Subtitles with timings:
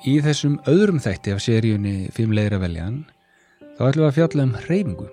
[0.00, 2.94] Í þessum öðrum þætti af seríunni Fimm leiðir að veljan
[3.76, 5.08] þá ætlum við að fjalla um hreyfingu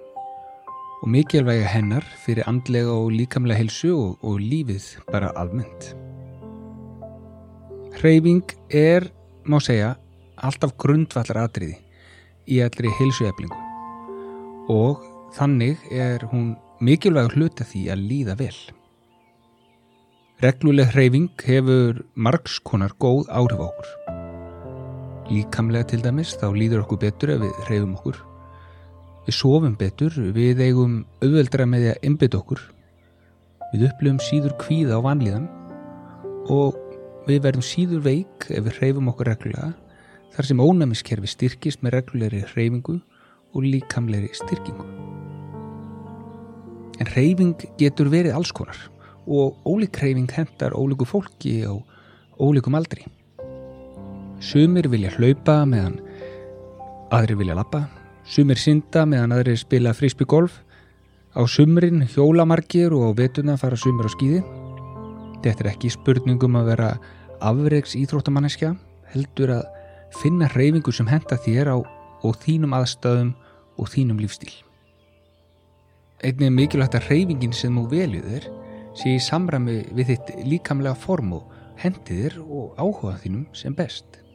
[0.97, 5.89] og mikilvæga hennar fyrir andlega og líkamlega helsu og, og lífið bara almennt.
[7.99, 9.09] Hreyfing er,
[9.43, 9.97] má segja,
[10.39, 11.75] alltaf grundvallar atriði
[12.47, 13.59] í allri helsueflingu
[14.71, 15.03] og
[15.35, 18.55] þannig er hún mikilvæg hluta því að líða vel.
[20.39, 24.16] Regluleg hreyfing hefur margskonar góð áhrif á okkur.
[25.27, 28.19] Líkamlega til dæmis þá líður okkur betur ef við hreyfum okkur.
[29.27, 32.61] Við sofum betur, við eigum auðveldra með því að einbytta okkur.
[33.73, 35.49] Við upplifum síður kvíða á vanlíðan
[36.53, 36.77] og
[37.27, 39.73] við verðum síður veik ef við hreyfum okkur reglulega
[40.37, 42.95] þar sem ónæmiskerfi styrkist með reglulegri hreyfingu
[43.51, 44.87] og líkamlegri styrkingu.
[47.03, 48.79] En hreyfing getur verið alls konar
[49.27, 51.75] og ólík hreyfing hendar ólíku fólki á
[52.39, 53.03] ólíkum aldri.
[54.37, 55.95] Sumir vilja hlaupa meðan
[57.09, 57.87] aðri vilja lappa,
[58.21, 60.59] sumir synda meðan aðri spila frísbygolf,
[61.33, 64.43] á sumrin hjólamarkir og á vetuna fara sumir á skýði.
[65.41, 66.89] Þetta er ekki spurningum að vera
[67.41, 68.75] afreiks íþróttamanneskja,
[69.09, 69.65] heldur að
[70.21, 71.77] finna hreyfingu sem henda þér á
[72.21, 73.33] og þínum aðstæðum
[73.81, 74.53] og þínum lífstíl.
[76.21, 78.47] Einnig er mikilvægt að hreyfingin sem þú veljuð er
[78.97, 81.51] sé í samræmi við þitt líkamlega form og
[81.81, 84.26] hendiðir og áhuga þínum sem best.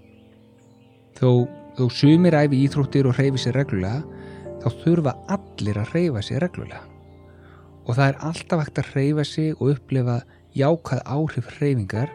[1.22, 1.46] Þó,
[1.78, 4.00] þó sumir æfi íþróttir og hreyfi sér reglulega,
[4.58, 6.80] þá þurfa allir að hreyfa sér reglulega.
[7.86, 10.16] Og það er alltaf hægt að hreyfa sig og upplefa
[10.58, 12.10] jákað áhrif hreyfingar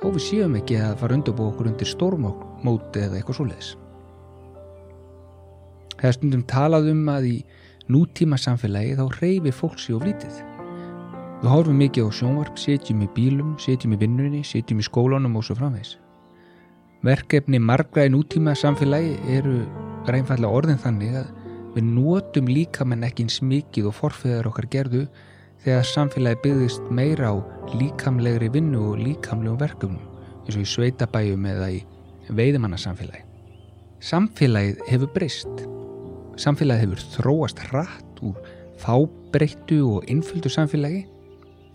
[0.00, 3.70] þó við séum ekki að fara undirbú okkur undir stórmóti eða eitthvað svoleiðis.
[5.96, 7.34] Þegar stundum talað um að í
[7.88, 10.44] nútíma samfélagi þá hreyfi fólksi og flítið.
[11.40, 15.48] Við horfum mikið á sjónvarp, setjum í bílum, setjum í vinnunni, setjum í skólanum og
[15.48, 15.96] svo framvegs.
[17.00, 19.62] Verkefni margra í nútíma samfélagi eru
[20.04, 21.28] reynfallega orðin þannig að
[21.72, 25.06] við nótum líkamenn ekki eins mikið og forfiðar okkar gerðu
[25.64, 27.36] þegar samfélagi byggðist meira á
[27.72, 30.02] líkamlegri vinnu og líkamlegum verkefnum
[30.44, 31.80] eins og í sveitabæjum eða í
[32.36, 33.24] veiðmannarsamfélagi.
[34.04, 35.64] Samfélagið hefur breyst
[36.40, 38.36] samfélagið hefur þróast hratt úr
[38.80, 41.06] fábreyttu og innfylgdu samfélagi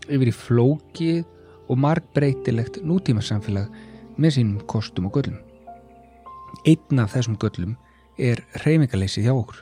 [0.05, 1.25] yfir í flókið
[1.65, 3.73] og margbreytilegt nútíma samfélag
[4.21, 5.39] með sínum kostum og göllum.
[6.65, 7.75] Einn af þessum göllum
[8.17, 9.59] er reymingaleysi hjá okkur.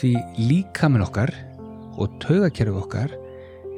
[0.00, 1.34] Því líka með okkar
[2.00, 3.14] og taugakerfið okkar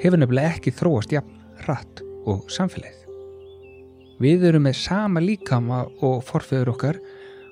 [0.02, 3.02] hefur nefnilega ekki þróast jafn hratt og samfélagið.
[4.22, 7.00] Við erum með sama líkama og forfeður okkar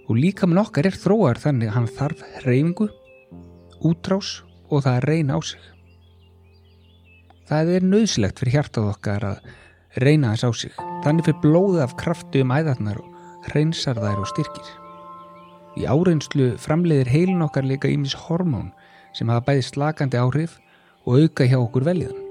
[0.08, 2.88] og líka með nokkar er þróar þannig að hann þarf reyfingu,
[3.84, 4.38] útrás
[4.70, 5.70] og það að reyna á sig.
[7.44, 9.54] Það er nöðsilegt fyrir hjartað okkar að
[10.00, 10.93] reyna þess á sig.
[11.04, 14.68] Þannig fyrir blóðið af kraftu um æðarnar og reynsar þær og styrkir.
[15.76, 18.70] Í áreynslu framleiðir heilin okkar líka ímis hormón
[19.12, 20.56] sem hafa bæði slakandi áhrif
[21.04, 22.22] og auka hjá okkur veljiðan.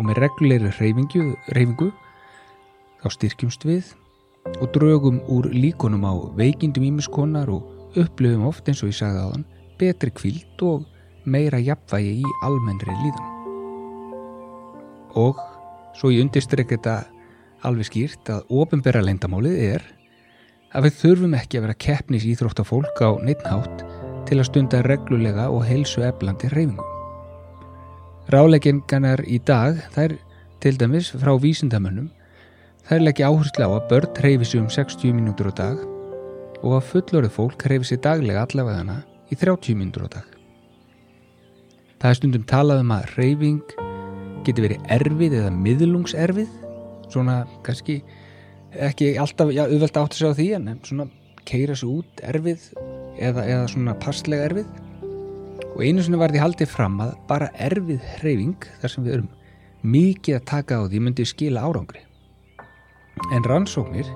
[0.00, 1.90] Og með reguleyri reyfingu
[3.02, 3.92] þá styrkjumst við
[4.56, 9.48] og draugum úr líkunum á veikindum ímiskonar og upplöfum oft eins og ég sagði þann
[9.82, 10.86] betri kvilt og
[11.28, 13.28] meira jafnvægi í almennri líðan.
[15.20, 15.36] Og
[15.98, 17.02] svo ég undirstrykk þetta
[17.66, 19.84] alveg skýrt að ofinbæra leindamálið er
[20.72, 23.84] að við þurfum ekki að vera keppnis íþróttafólk á neittnátt
[24.28, 26.88] til að stunda reglulega og heilsu eflandi reyfingu.
[28.32, 30.16] Rálegginganar í dag þær
[30.62, 32.10] til dæmis frá vísindamönnum
[32.82, 35.82] Þær leggja áherslu á að börn hreyfi sig um 60 mínútur á dag
[36.66, 38.96] og að fullorðið fólk hreyfi sig daglega allavegana
[39.30, 40.26] í 30 mínútur á dag.
[42.02, 43.76] Það er stundum talað um að hreyfing
[44.42, 46.50] getur verið erfið eða miðlungserfið,
[47.12, 48.00] svona kannski
[48.72, 51.08] ekki alltaf ja, auðvelt átt að segja á því en svona
[51.48, 52.70] keira sig út erfið
[53.18, 54.68] eða, eða svona passlega erfið
[55.72, 59.30] og einu svona var því haldið fram að bara erfið hreyfing þar sem við erum
[59.82, 62.02] mikið að taka á því myndi skila árangri.
[63.34, 64.08] En rannsóknir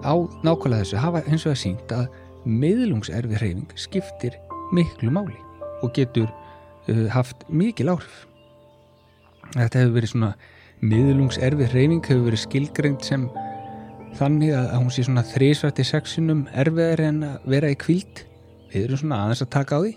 [0.00, 0.14] á
[0.46, 2.06] nákvæmlega þessu hafa eins og að sínt að
[2.46, 4.38] miðlungserfi hreyfing skiptir
[4.72, 5.36] miklu máli
[5.82, 8.24] og getur uh, haft mikil áhrif.
[9.56, 10.32] Þetta hefur verið svona
[10.80, 13.26] miðlungserfi hreyfing hefur verið skilgreint sem
[14.18, 18.24] þannig að hún sé svona þrísvætti sexunum erfiðar en að vera í kvíld.
[18.70, 19.92] Við erum svona aðeins að taka á því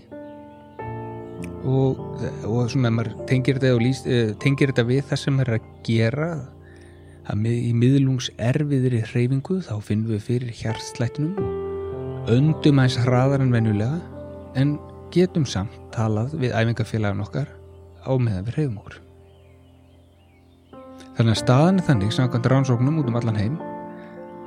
[1.64, 2.00] og,
[2.48, 5.70] og svona ef maður tengir þetta, lýst, uh, tengir þetta við það sem er að
[5.88, 6.30] gera
[7.32, 11.38] að í miðlungserfiðri hreyfingu þá finnum við fyrir hjartslættinum
[12.34, 14.02] öndum aðeins hraðar en venjulega
[14.60, 14.76] en
[15.14, 17.50] getum samt talað við æfingafélagin okkar
[18.04, 19.00] á meðan við hreyfum okkur.
[21.14, 23.58] Þannig að staðan er þannig samkvæmt rannsóknum út um allan heim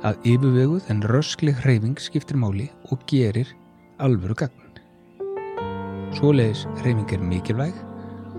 [0.07, 3.53] að yfirveguð en röskleg hreyfing skiptir máli og gerir
[4.03, 4.65] alvöru gagn.
[6.17, 7.79] Svoleiðis hreyfing er mikilvæg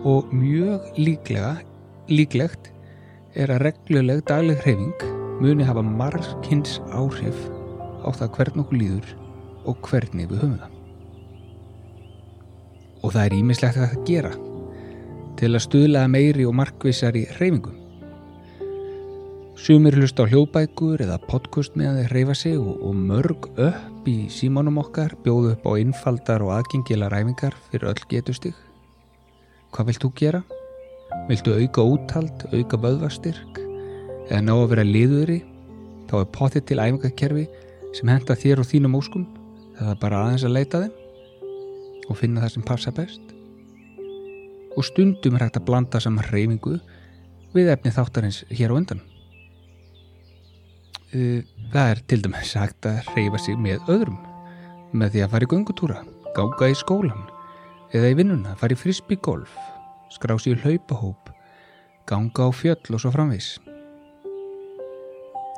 [0.04, 1.54] og mjög líklega,
[2.12, 2.68] líklegt
[3.32, 5.08] er að regluleg dagleg hreyfing
[5.40, 7.48] muni hafa margkynns áhrif
[8.04, 9.10] á það hvern okkur líður
[9.64, 10.78] og hvernig við höfum það.
[13.00, 14.36] Og það er ímislegt að gera
[15.40, 17.87] til að stuðla meiri og markvísari hreyfingu.
[19.58, 24.28] Sumir hlusta á hljóðbækur eða podcast meðan þeir hreyfa sig og, og mörg upp í
[24.30, 28.54] símanum okkar bjóðu upp á innfaldar og aðgengilar ræfingar fyrir öll getustig.
[29.74, 30.42] Hvað vilt þú gera?
[31.26, 33.58] Viltu auka úthald, auka vöðvastyrk
[34.28, 35.40] eða ná að vera liðuri?
[36.06, 37.44] Þá er potið til æfingakerfi
[37.98, 39.26] sem henda þér og þínum óskum
[39.82, 43.36] er bara aðeins að leita þeim og finna það sem passa best
[44.78, 46.78] og stundum er hægt að blanda saman hreyfingu
[47.58, 49.02] við efni þáttarins hér á undan
[51.12, 54.18] það er til dæmis hægt að hreyfa sig með öðrum.
[54.92, 56.02] Með því að fara í göngutúra
[56.36, 57.24] gága í skólan
[57.96, 59.54] eða í vinnuna, fara í frisbygolf
[60.12, 61.32] skrá sér hlaupahóp
[62.08, 63.56] ganga á fjöll og svo framvis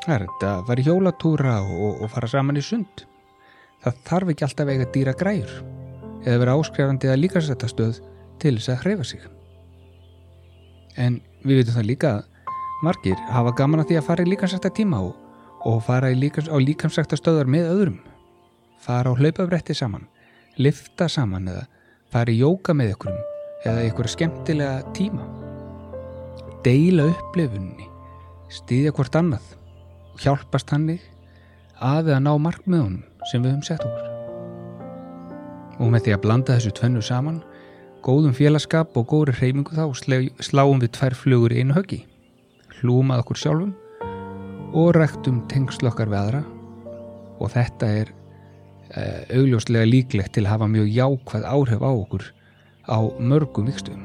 [0.05, 3.05] það er þetta að fara í hjólatúra og, og fara saman í sund.
[3.85, 5.53] Það þarf ekki alltaf eiga dýra græur
[6.25, 8.01] eða vera áskrifandi að líka setja stöð
[8.41, 9.25] til þess að hreyfa sig.
[11.01, 12.55] En við veitum það líka að
[12.85, 15.15] margir hafa gaman að því að fara í líkansækta tíma og,
[15.67, 18.01] og fara líkans, á líkansækta stöðar með öðrum.
[18.81, 20.09] Fara á hlaupabretti saman
[20.61, 21.67] lifta saman eða
[22.13, 23.21] fara í jóka með ykkurum
[23.69, 25.25] eða ykkur skemmtilega tíma.
[26.65, 27.89] Deila upplifunni
[28.53, 29.55] stýðja hvort annað
[30.13, 31.05] og hjálpast hannig
[31.81, 34.09] að við að ná markmiðunum sem við höfum sett okkur.
[35.81, 37.39] Og með því að blanda þessu tvennu saman,
[38.05, 39.87] góðum félagskap og góðri hreymingu þá
[40.45, 42.03] sláum við tvær flugur í einu höggi,
[42.81, 43.73] hlúum að okkur sjálfum
[44.71, 46.41] og rektum tengslokkar við aðra
[47.41, 48.11] og þetta er
[48.95, 52.27] uh, augljóslega líklegt til að hafa mjög jákvæð áhrif á okkur
[52.87, 54.05] á mörgum vikstum.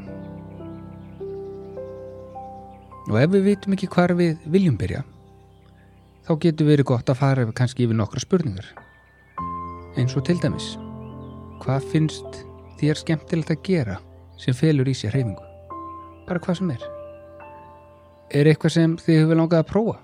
[3.06, 5.04] Og ef við vitum ekki hvar við viljum byrja,
[6.26, 8.72] þá getur verið gott að fara kannski yfir nokkra spurningar.
[9.96, 10.74] Eins og til dæmis,
[11.62, 12.42] hvað finnst
[12.82, 14.00] þér skemmtilegt að gera
[14.42, 15.46] sem felur í sér hreyfingu?
[16.26, 16.90] Bara hvað sem er.
[18.34, 20.00] Er eitthvað sem þið hefur langað að prófa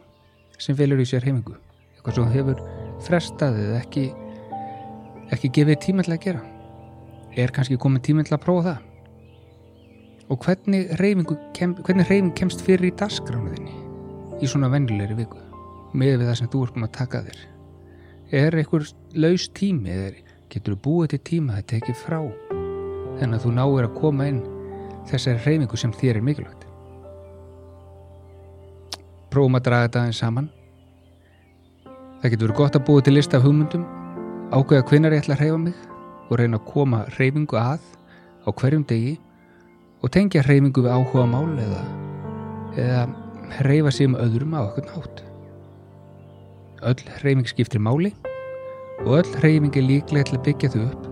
[0.61, 1.57] sem felur í sér hreyfingu?
[1.97, 2.63] Eitthvað sem hefur
[3.07, 4.07] frestaðið ekki,
[5.35, 6.41] ekki gefið tíma til að gera?
[7.37, 8.89] Er kannski komið tíma til að prófa það?
[10.31, 13.79] Og hvernig hreyfingu kem, hvernig hreyfing kemst fyrir í dasgránuðinni
[14.41, 15.41] í svona vennilegri viku?
[15.91, 17.39] með við það sem þú ert búin að taka þér
[18.41, 18.87] er einhver
[19.19, 20.11] laus tími eða
[20.51, 22.19] getur þú búið til tíma að tekið frá
[23.19, 24.41] þannig að þú náir að koma inn
[25.09, 26.60] þessari reyfingu sem þér er mikilvægt
[29.31, 30.49] prófum að draga þetta aðeins saman
[32.21, 33.87] það getur verið gott að búið til lista af hugmyndum
[34.51, 35.75] ákveða hvinnar ég ætla að reyfa mig
[36.27, 37.89] og reyna að koma reyfingu að
[38.45, 39.17] á hverjum degi
[40.01, 41.83] og tengja reyfingu við áhuga mál eða,
[42.75, 43.03] eða
[43.67, 45.27] reyfa sig um öðrum á okkur nátt
[46.81, 48.09] Öll hreyfing skiptir máli
[49.05, 51.03] og öll hreyfing er líklega til að byggja þau upp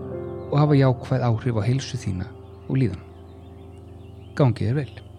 [0.50, 2.26] og hafa jákvæð áhrif á heilsu þína
[2.66, 3.04] og líðan.
[4.38, 5.09] Gangið er vel.